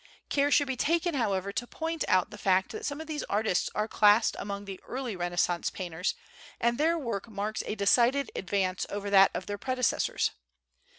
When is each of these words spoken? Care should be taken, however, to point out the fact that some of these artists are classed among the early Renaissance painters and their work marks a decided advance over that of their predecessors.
Care 0.29 0.49
should 0.49 0.65
be 0.65 0.75
taken, 0.75 1.13
however, 1.13 1.51
to 1.53 1.67
point 1.67 2.03
out 2.07 2.31
the 2.31 2.37
fact 2.39 2.71
that 2.71 2.87
some 2.87 2.99
of 2.99 3.05
these 3.05 3.21
artists 3.25 3.69
are 3.75 3.87
classed 3.87 4.35
among 4.39 4.65
the 4.65 4.79
early 4.87 5.15
Renaissance 5.15 5.69
painters 5.69 6.15
and 6.59 6.79
their 6.79 6.97
work 6.97 7.27
marks 7.29 7.61
a 7.67 7.75
decided 7.75 8.31
advance 8.35 8.87
over 8.89 9.11
that 9.11 9.29
of 9.35 9.45
their 9.45 9.59
predecessors. 9.59 10.31